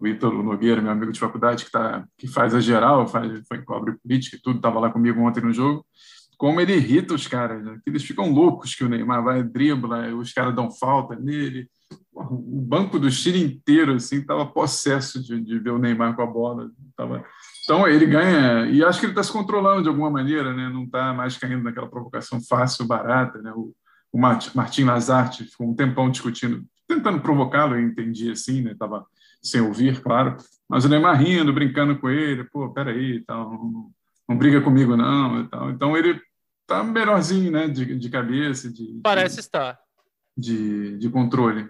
[0.00, 3.62] o Ítalo Nogueira, meu amigo de faculdade, que, tá, que faz a geral, faz, foi,
[3.62, 5.84] cobre política e tudo, estava lá comigo ontem no jogo.
[6.36, 7.80] como ele irrita os caras, né?
[7.84, 11.68] eles ficam loucos que o Neymar vai dribla, os caras dão falta nele.
[12.14, 16.26] O banco do Chile inteiro assim estava possesso de, de, ver o Neymar com a
[16.26, 16.70] bola.
[16.96, 17.24] Tava...
[17.64, 20.68] Então ele ganha e acho que ele está se controlando de alguma maneira, né?
[20.68, 23.52] Não está mais caindo naquela provocação fácil, barata, né?
[23.52, 23.72] O,
[24.12, 28.74] o Martin Lazarte ficou um tempão discutindo, tentando provocá-lo, eu entendi assim, né?
[28.76, 29.06] Tava
[29.42, 30.36] sem ouvir, claro.
[30.68, 33.90] Mas o Neymar rindo, brincando com ele, pô, peraí, tal, não,
[34.28, 35.70] não briga comigo não, e tal.
[35.70, 36.20] Então ele
[36.66, 39.80] tá melhorzinho, né, de, de cabeça, de parece de, estar
[40.36, 41.68] de, de controle.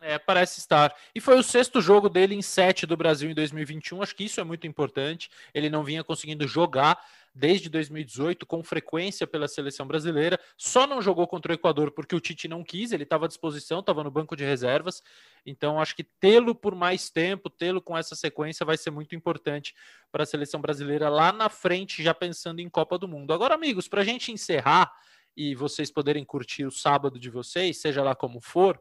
[0.00, 0.94] É, parece estar.
[1.14, 4.02] E foi o sexto jogo dele em sete do Brasil em 2021.
[4.02, 5.28] Acho que isso é muito importante.
[5.52, 6.98] Ele não vinha conseguindo jogar
[7.36, 10.40] desde 2018 com frequência pela seleção brasileira.
[10.56, 13.80] Só não jogou contra o Equador porque o Tite não quis, ele estava à disposição,
[13.80, 15.02] estava no banco de reservas.
[15.44, 19.74] Então acho que tê-lo por mais tempo, tê-lo com essa sequência vai ser muito importante
[20.10, 23.34] para a seleção brasileira lá na frente, já pensando em Copa do Mundo.
[23.34, 24.90] Agora, amigos, para a gente encerrar
[25.36, 28.80] e vocês poderem curtir o sábado de vocês, seja lá como for.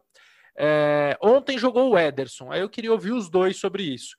[0.55, 4.15] É, ontem jogou o Ederson, aí eu queria ouvir os dois sobre isso.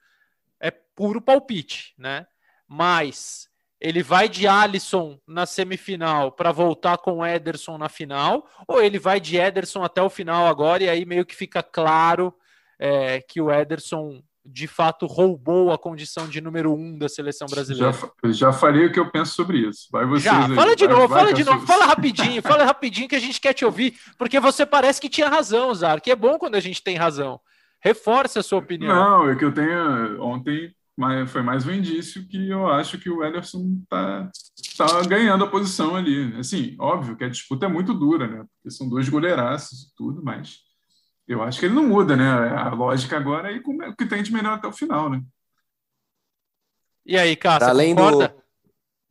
[0.60, 2.26] É puro palpite, né?
[2.68, 3.48] Mas
[3.80, 9.20] ele vai de Alisson na semifinal para voltar com Ederson na final, ou ele vai
[9.20, 12.34] de Ederson até o final agora e aí meio que fica claro
[12.78, 17.92] é, que o Ederson de fato roubou a condição de número um da seleção brasileira.
[17.92, 19.88] Já, já falei o que eu penso sobre isso.
[19.90, 20.54] Vai vocês já, aí.
[20.54, 23.40] fala de vai, novo, vai, fala de novo, fala rapidinho, fala rapidinho que a gente
[23.40, 26.60] quer te ouvir, porque você parece que tinha razão, Zar, que é bom quando a
[26.60, 27.40] gente tem razão.
[27.80, 28.94] Reforce a sua opinião.
[28.94, 33.10] Não, é que eu tenho ontem mas foi mais um indício que eu acho que
[33.10, 34.30] o Ederson está
[34.78, 36.34] tá ganhando a posição ali.
[36.38, 38.44] Assim, óbvio que a disputa é muito dura, né?
[38.54, 40.60] Porque são dois goleiraços e tudo, mas
[41.28, 42.26] eu acho que ele não muda, né?
[42.26, 45.22] A lógica agora é o que tem de melhor até o final, né?
[47.04, 48.28] E aí, Cássio, além concorda?
[48.28, 48.46] Do,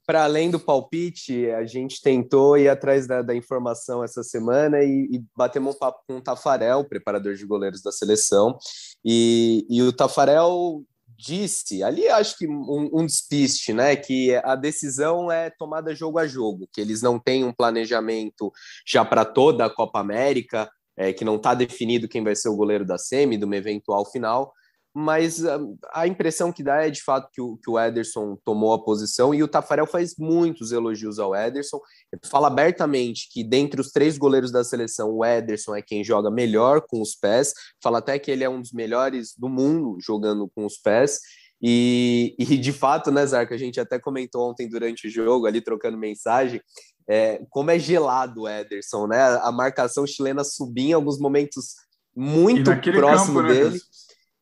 [0.08, 5.10] para além do palpite, a gente tentou ir atrás da, da informação essa semana e,
[5.12, 8.58] e batemos um papo com o Tafarel, preparador de goleiros da seleção.
[9.04, 10.84] E, e o Tafarel
[11.17, 13.95] disse, ali acho que um, um despiste, né?
[13.95, 18.51] Que a decisão é tomada jogo a jogo, que eles não têm um planejamento
[18.86, 22.56] já para toda a Copa América, é, que não está definido quem vai ser o
[22.56, 24.54] goleiro da Semi, de uma eventual final,
[24.97, 25.60] mas a,
[25.93, 29.34] a impressão que dá é de fato que o, que o Ederson tomou a posição
[29.34, 31.81] e o Tafarel faz muitos elogios ao Ederson.
[32.13, 36.31] Ele fala abertamente que dentre os três goleiros da seleção, o Ederson é quem joga
[36.31, 37.53] melhor com os pés.
[37.84, 41.19] Fala até que ele é um dos melhores do mundo jogando com os pés.
[41.62, 45.60] E, e de fato, né, Zarco, a gente até comentou ontem durante o jogo, ali
[45.60, 46.62] trocando mensagem,
[47.05, 49.21] é, como é gelado o Ederson, né?
[49.41, 51.75] A marcação chilena subia em alguns momentos
[52.15, 53.79] muito próximo campo, né, dele.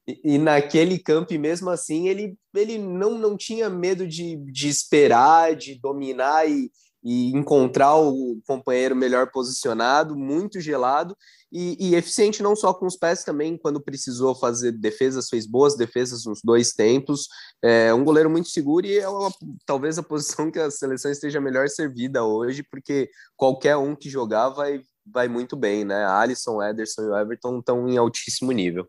[0.05, 5.55] E, naquele campo, e mesmo assim, ele, ele não, não tinha medo de, de esperar,
[5.55, 6.69] de dominar e,
[7.01, 11.15] e encontrar o companheiro melhor posicionado, muito gelado
[11.55, 15.77] e, e, eficiente não só com os pés também, quando precisou fazer defesas, fez boas
[15.77, 17.27] defesas nos dois tempos.
[17.61, 19.31] É um goleiro muito seguro e é uma,
[19.63, 24.49] talvez a posição que a seleção esteja melhor servida hoje, porque qualquer um que jogar
[24.49, 26.03] vai, vai muito bem, né?
[26.03, 28.87] Alisson, Ederson e Everton estão em altíssimo nível.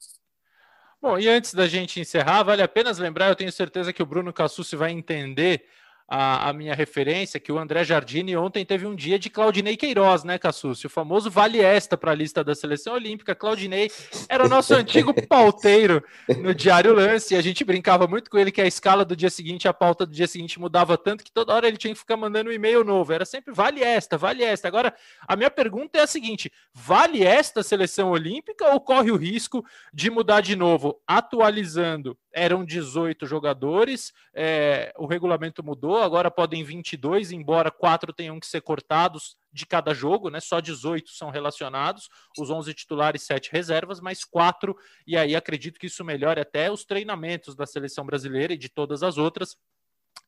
[1.05, 4.07] Bom, e antes da gente encerrar, vale a pena lembrar, eu tenho certeza que o
[4.07, 5.69] Bruno Cassucci vai entender
[6.07, 10.23] a, a, minha referência, que o André Jardini ontem teve um dia de Claudinei Queiroz,
[10.23, 10.87] né, Cassucci?
[10.87, 13.35] O famoso vale esta para a lista da seleção olímpica.
[13.35, 13.90] Claudinei
[14.29, 16.05] era o nosso antigo pauteiro
[16.38, 19.31] no Diário Lance, e a gente brincava muito com ele que a escala do dia
[19.31, 22.17] seguinte, a pauta do dia seguinte mudava tanto que toda hora ele tinha que ficar
[22.17, 23.12] mandando um e-mail novo.
[23.12, 24.69] Era sempre vale esta, vale esta.
[24.69, 24.95] Agora,
[25.27, 30.11] a minha pergunta é a seguinte: vale esta seleção olímpica ou corre o risco de
[30.11, 37.70] mudar de novo, atualizando eram 18 jogadores, é, o regulamento mudou, agora podem 22, embora
[37.70, 40.40] quatro tenham que ser cortados de cada jogo, né?
[40.40, 44.76] Só 18 são relacionados, os 11 titulares, 7 reservas, mas quatro,
[45.07, 49.02] e aí acredito que isso melhore até os treinamentos da seleção brasileira e de todas
[49.02, 49.56] as outras.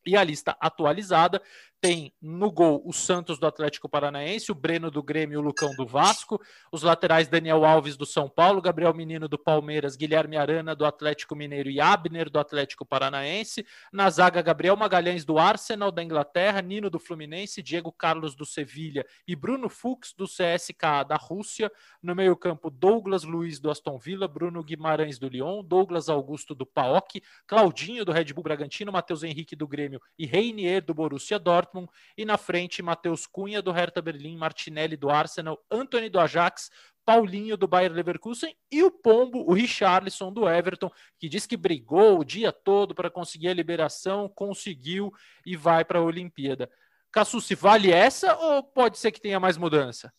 [0.07, 1.41] E a lista atualizada
[1.79, 5.75] tem no gol o Santos do Atlético Paranaense, o Breno do Grêmio e o Lucão
[5.75, 6.41] do Vasco,
[6.71, 11.35] os laterais Daniel Alves do São Paulo, Gabriel Menino do Palmeiras, Guilherme Arana do Atlético
[11.35, 16.89] Mineiro e Abner do Atlético Paranaense, na zaga Gabriel Magalhães do Arsenal da Inglaterra, Nino
[16.89, 22.71] do Fluminense, Diego Carlos do Sevilha e Bruno Fux do CSKA da Rússia, no meio-campo
[22.71, 28.11] Douglas Luiz do Aston Villa, Bruno Guimarães do Lyon, Douglas Augusto do PAOK, Claudinho do
[28.11, 32.37] Red Bull Bragantino, Matheus Henrique do Grêmio e Reinier do Borussia Dortmund Dortmund e na
[32.37, 36.69] frente Matheus Cunha do Hertha Berlim, Martinelli do Arsenal, Anthony do Ajax,
[37.05, 42.19] Paulinho do Bayer Leverkusen e o Pombo, o Richarlison do Everton, que diz que brigou
[42.19, 45.11] o dia todo para conseguir a liberação, conseguiu
[45.45, 46.69] e vai para a Olimpíada.
[47.11, 50.13] Cassu, se vale essa ou pode ser que tenha mais mudança?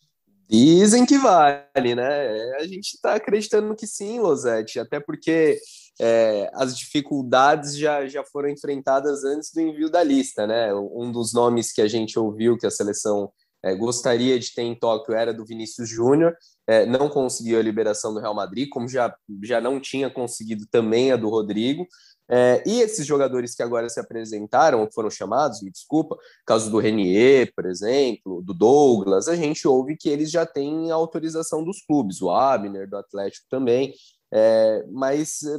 [0.48, 2.54] Dizem que vale, né?
[2.56, 5.58] A gente está acreditando que sim, Losete, até porque
[6.00, 10.72] é, as dificuldades já, já foram enfrentadas antes do envio da lista, né?
[10.74, 13.30] Um dos nomes que a gente ouviu que a seleção
[13.62, 16.34] é, gostaria de ter em Tóquio era do Vinícius Júnior,
[16.66, 21.12] é, não conseguiu a liberação do Real Madrid, como já, já não tinha conseguido também
[21.12, 21.86] a do Rodrigo.
[22.30, 26.78] É, e esses jogadores que agora se apresentaram, que foram chamados, me desculpa, caso do
[26.78, 32.20] Renier, por exemplo, do Douglas, a gente ouve que eles já têm autorização dos clubes,
[32.20, 33.94] o Abner, do Atlético também.
[34.32, 35.58] É, mas é,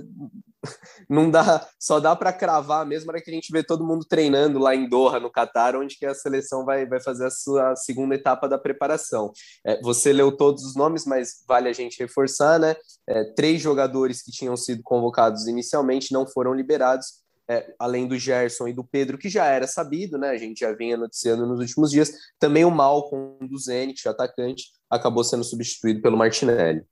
[1.09, 4.59] não dá, só dá para cravar mesmo hora que a gente vê todo mundo treinando
[4.59, 8.15] lá em Doha, no Catar, onde que a seleção vai, vai fazer a sua segunda
[8.15, 9.32] etapa da preparação.
[9.65, 12.76] É, você leu todos os nomes, mas vale a gente reforçar, né?
[13.07, 17.28] É, três jogadores que tinham sido convocados inicialmente não foram liberados.
[17.51, 20.30] É, além do Gerson e do Pedro, que já era sabido, né?
[20.30, 22.11] A gente já vinha noticiando nos últimos dias.
[22.38, 26.86] Também o Malcom do Zenit, atacante, acabou sendo substituído pelo Martinelli.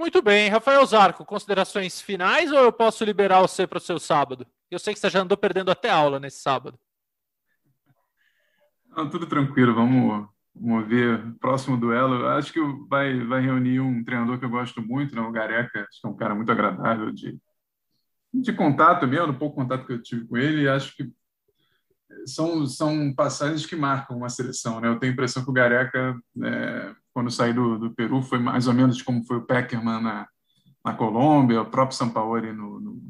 [0.00, 4.46] Muito bem, Rafael Zarco, considerações finais ou eu posso liberar você para o seu sábado?
[4.70, 6.80] Eu sei que você já andou perdendo até aula nesse sábado.
[8.96, 11.22] Não, tudo tranquilo, vamos, vamos ver.
[11.38, 15.30] Próximo duelo, acho que vai, vai reunir um treinador que eu gosto muito, né, o
[15.30, 17.38] Gareca, acho que é um cara muito agradável de,
[18.32, 21.12] de contato mesmo, no pouco contato que eu tive com ele, acho que
[22.24, 24.80] são, são passagens que marcam uma seleção.
[24.80, 24.88] Né?
[24.88, 28.66] Eu tenho a impressão que o Gareca é, quando saí do, do Peru, foi mais
[28.66, 30.28] ou menos como foi o Peckerman na,
[30.84, 33.02] na Colômbia, o próprio Sampaoli no, no,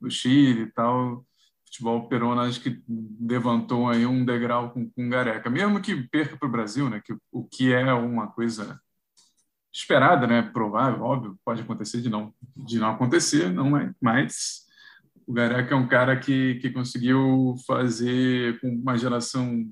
[0.00, 1.24] no Chile e tal.
[1.66, 2.82] Futebol peruano acho que
[3.20, 7.00] levantou aí um degrau com, com Gareca, mesmo que perca para o Brasil, né?
[7.04, 8.80] Que o que é uma coisa
[9.72, 10.42] esperada, né?
[10.42, 14.64] Provável, óbvio, pode acontecer de não de não acontecer, não é, mas
[15.26, 19.68] o Gareca é um cara que, que conseguiu fazer com uma geração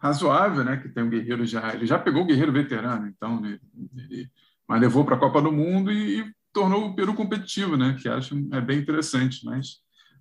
[0.00, 0.78] razoável, né?
[0.78, 3.58] Que tem um guerreiro já, ele já pegou o guerreiro veterano, então, né,
[3.94, 4.30] ele,
[4.66, 7.96] mas levou para a Copa do Mundo e, e, tornou o Peru competitivo, né?
[8.00, 9.76] Que acho é bem interessante, mas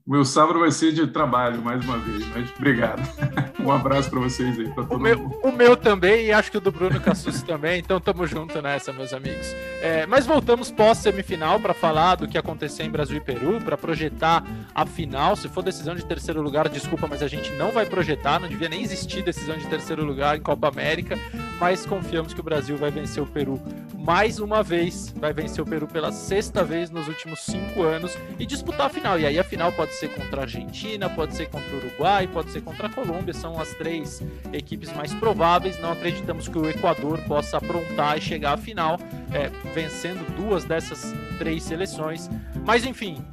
[0.09, 2.99] meu sábado vai ser de trabalho mais uma vez, mas obrigado.
[3.63, 5.39] um abraço para vocês aí, para todo o meu, mundo.
[5.43, 8.91] O meu também e acho que o do Bruno Cassus também, então tamo junto nessa,
[8.91, 9.55] meus amigos.
[9.83, 14.43] É, mas voltamos pós-semifinal para falar do que aconteceu em Brasil e Peru, para projetar
[14.73, 15.35] a final.
[15.35, 18.67] Se for decisão de terceiro lugar, desculpa, mas a gente não vai projetar, não devia
[18.67, 21.19] nem existir decisão de terceiro lugar em Copa América,
[21.59, 23.61] mas confiamos que o Brasil vai vencer o Peru
[23.93, 28.45] mais uma vez, vai vencer o Peru pela sexta vez nos últimos cinco anos e
[28.45, 29.19] disputar a final.
[29.19, 32.49] E aí a final pode ser contra a Argentina, pode ser contra o Uruguai, pode
[32.51, 35.79] ser contra a Colômbia, são as três equipes mais prováveis.
[35.79, 38.97] Não acreditamos que o Equador possa aprontar e chegar à final,
[39.31, 42.29] é, vencendo duas dessas três seleções.
[42.65, 43.23] Mas enfim,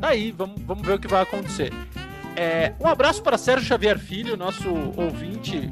[0.00, 1.72] tá vamos, vamos ver o que vai acontecer.
[2.34, 5.70] É, um abraço para Sérgio Xavier Filho, nosso ouvinte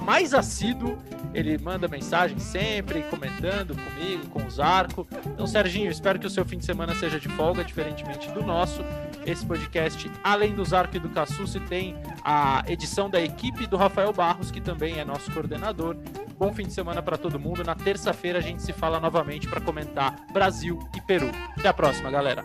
[0.00, 0.98] mais assíduo
[1.32, 5.06] ele manda mensagem sempre, comentando comigo, com o Zarco.
[5.26, 8.84] Então, Serginho, espero que o seu fim de semana seja de folga, diferentemente do nosso.
[9.24, 14.12] Esse podcast, além do Zarco e do Cassucci, tem a edição da equipe do Rafael
[14.12, 15.96] Barros, que também é nosso coordenador.
[16.38, 17.62] Bom fim de semana para todo mundo.
[17.62, 21.30] Na terça-feira a gente se fala novamente para comentar Brasil e Peru.
[21.56, 22.44] Até a próxima, galera.